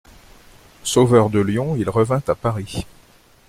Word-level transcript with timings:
Sauveur 0.83 1.29
de 1.29 1.39
Lyon, 1.39 1.75
il 1.77 1.87
revint 1.87 2.23
à 2.27 2.33
Paris. 2.33 2.87